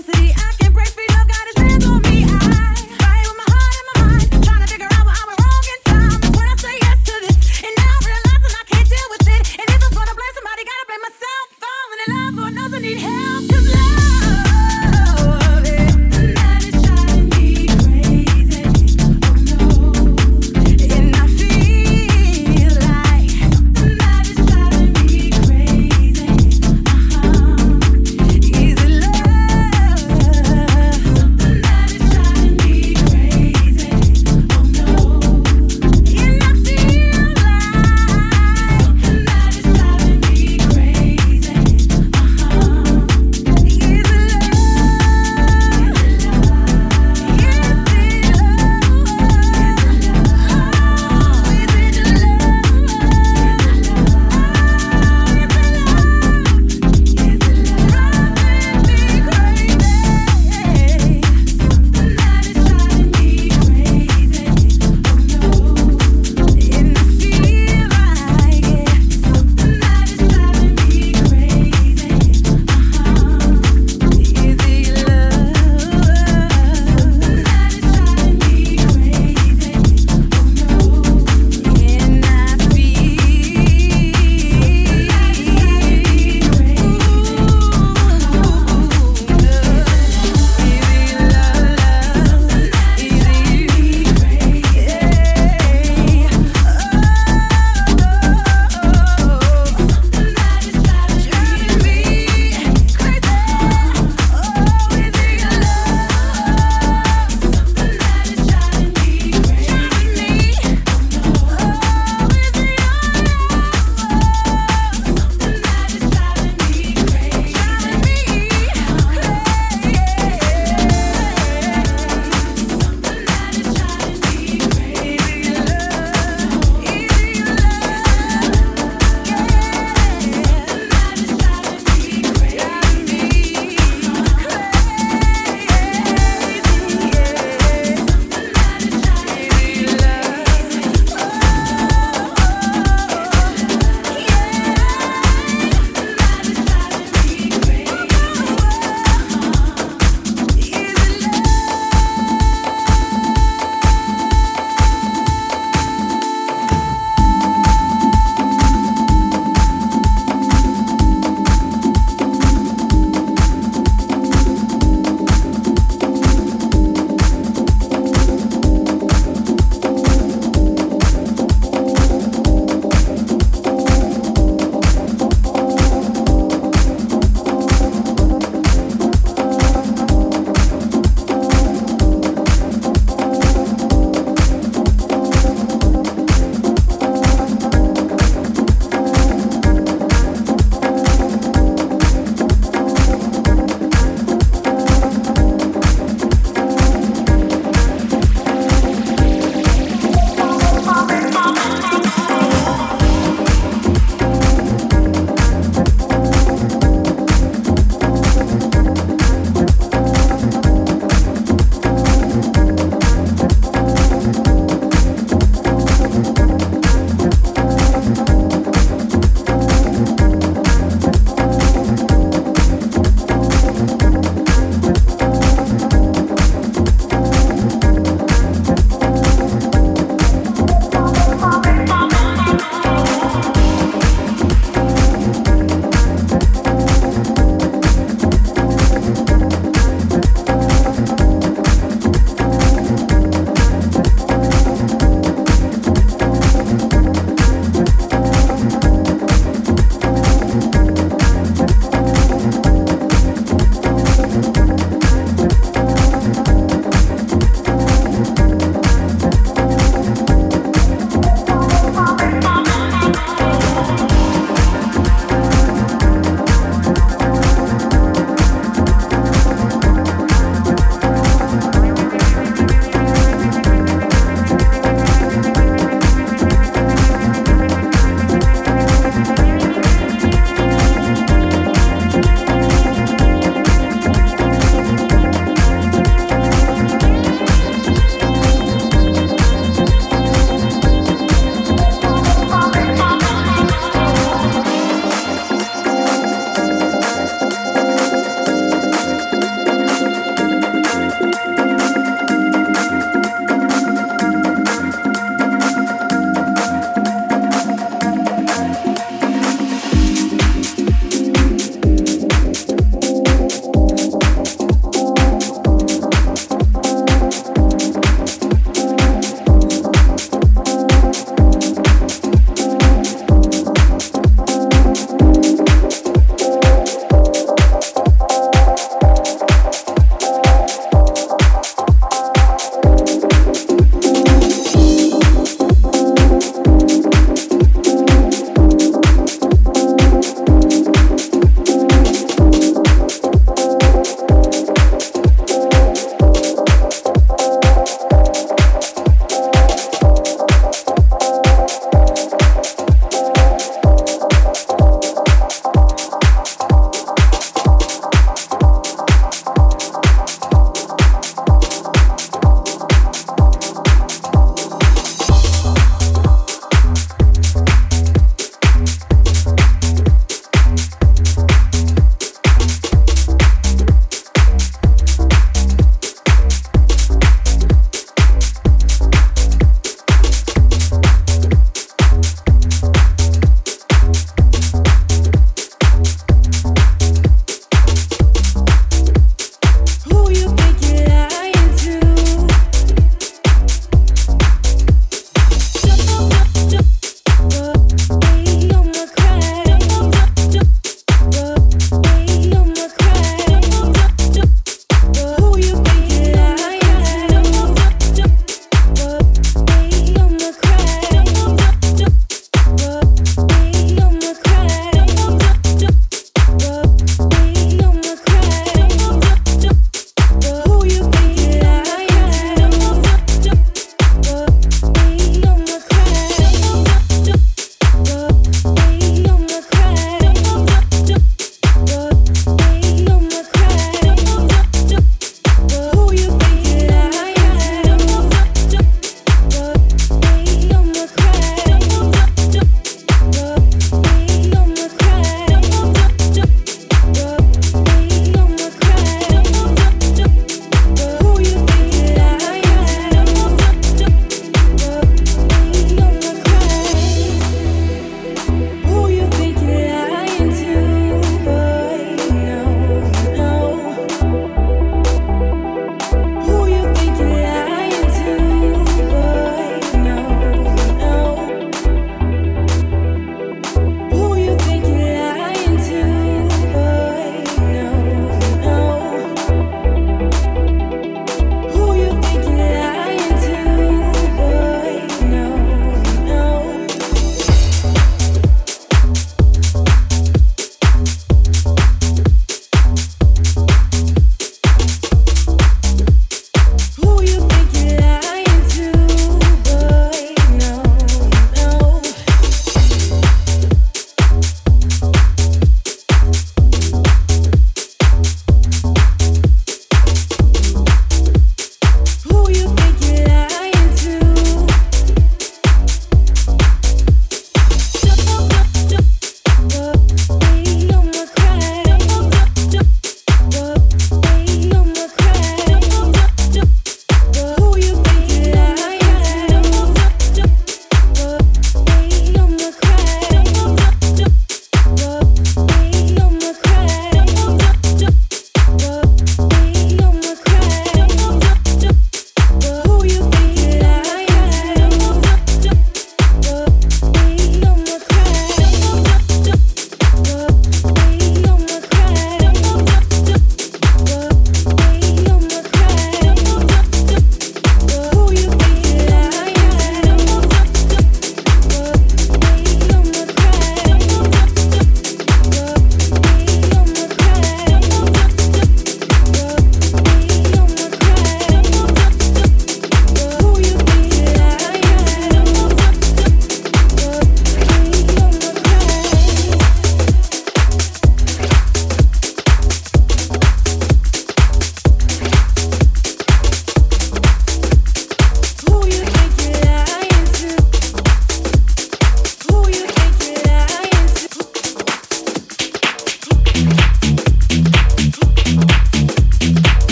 [0.00, 0.32] electricity.
[0.36, 1.09] I can break free.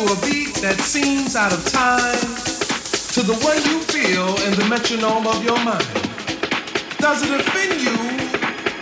[0.00, 2.24] to a beat that seems out of time
[3.12, 5.84] to the way you feel in the metronome of your mind?
[6.96, 7.92] Does it offend you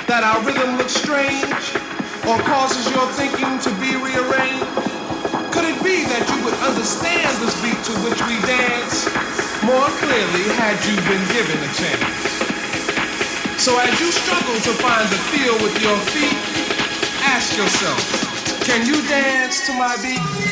[0.07, 1.74] that our rhythm looks strange
[2.22, 4.62] or causes your thinking to be rearranged?
[5.50, 9.11] Could it be that you would understand this beat to which we dance
[9.66, 12.31] more clearly had you been given a chance?
[13.59, 16.38] So as you struggle to find the feel with your feet,
[17.26, 17.98] ask yourself,
[18.70, 20.47] can you dance to my beat?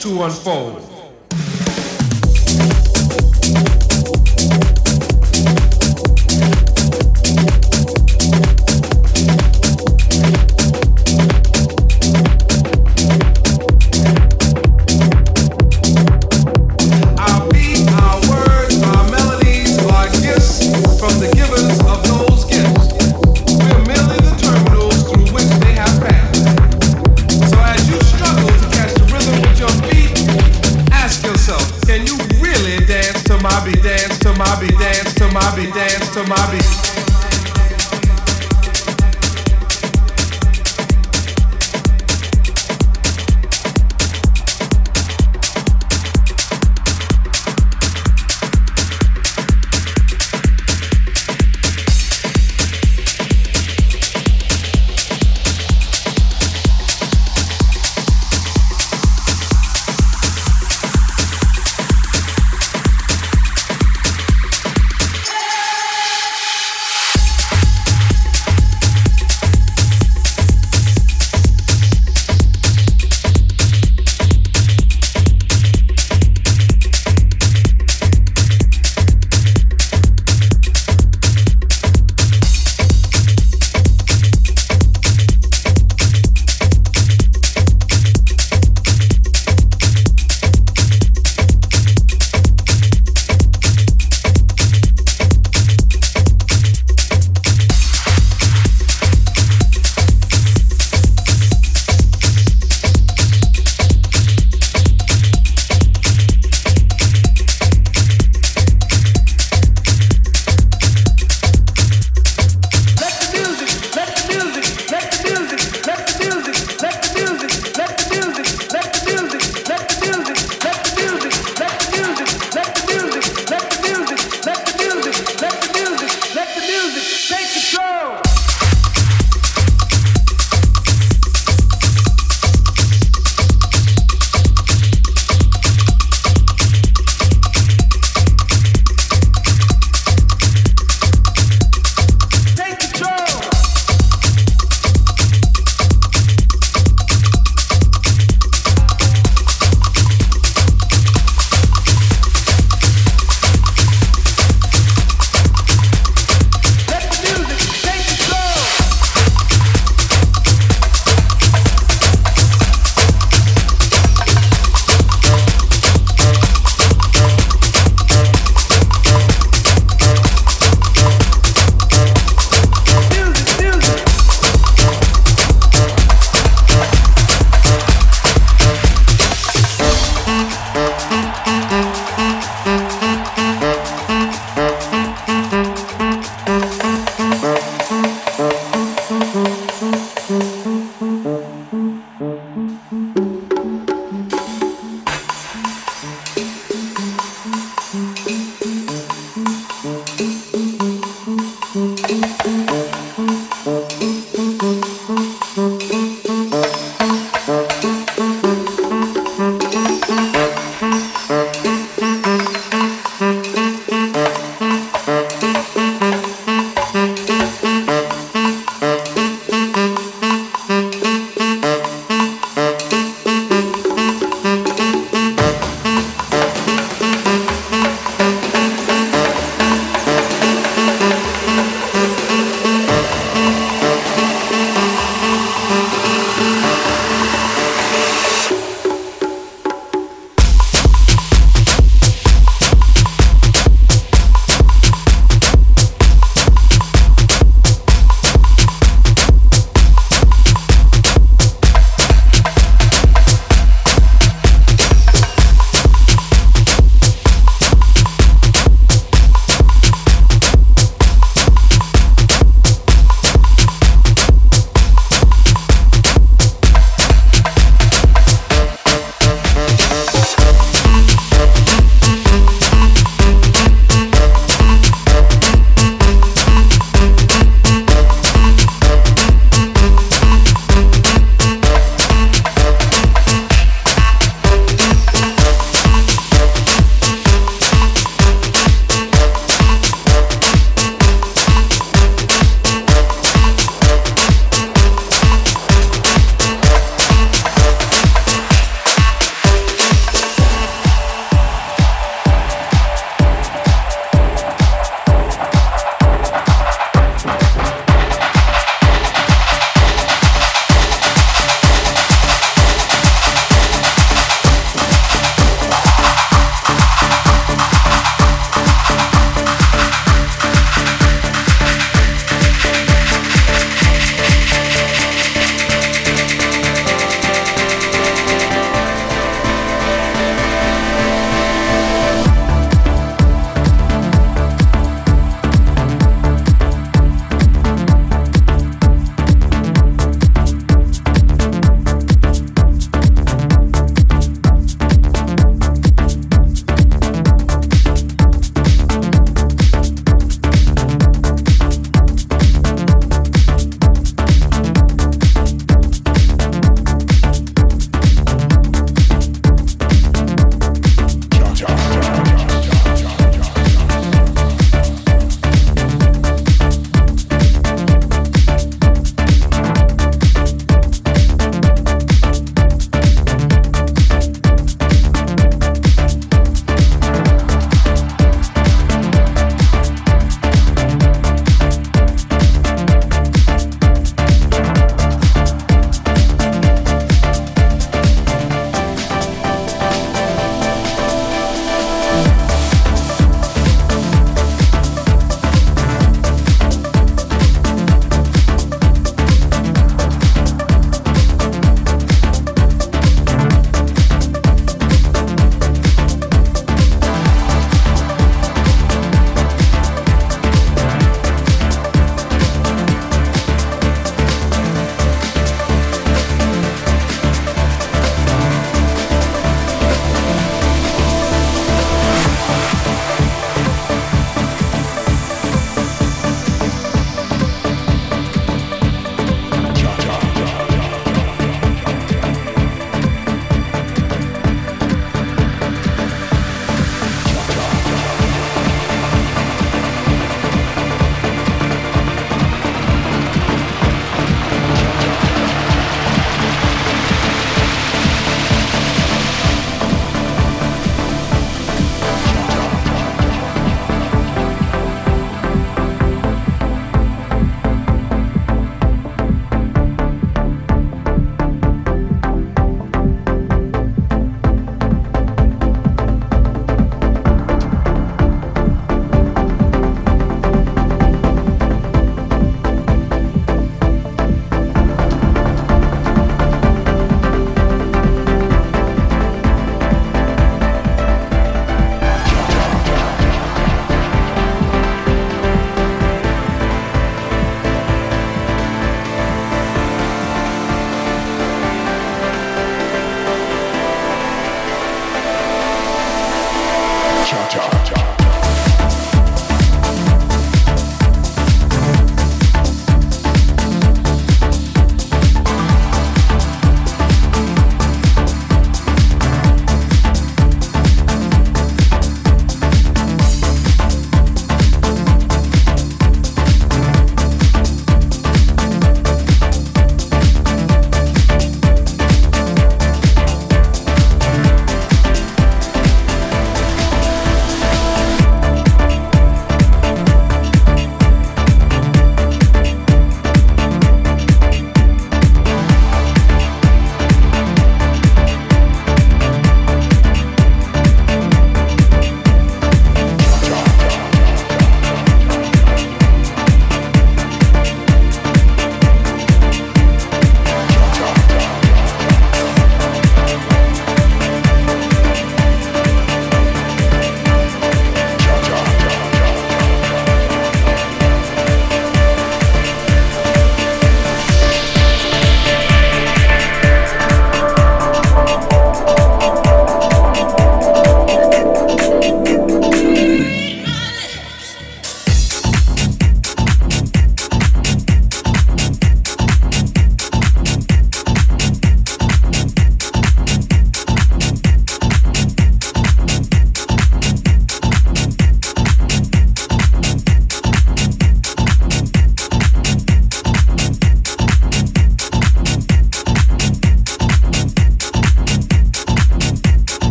[0.00, 0.99] to unfold.